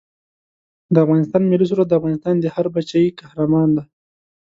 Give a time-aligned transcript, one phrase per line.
[0.93, 3.83] د افغانستان ملي سرود دا افغانستان دی هر بچه یې قهرمان دی